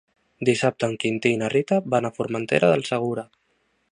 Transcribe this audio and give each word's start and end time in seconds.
Dissabte 0.47 0.87
en 0.91 0.95
Quintí 1.03 1.33
i 1.35 1.39
na 1.41 1.51
Rita 1.55 1.79
van 1.95 2.09
a 2.09 2.13
Formentera 2.17 2.73
del 2.75 2.87
Segura. 2.93 3.29